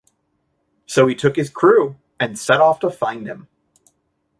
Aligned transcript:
So 0.87 1.05
he 1.05 1.13
took 1.13 1.35
his 1.35 1.51
crew 1.51 1.95
and 2.19 2.35
set 2.35 2.59
off 2.59 2.79
to 2.79 2.89
find 2.89 3.27
him. 3.27 3.47